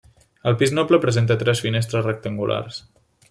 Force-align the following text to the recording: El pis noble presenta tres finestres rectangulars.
El 0.51 0.55
pis 0.61 0.71
noble 0.77 0.99
presenta 1.03 1.37
tres 1.43 1.63
finestres 1.67 2.07
rectangulars. 2.09 2.81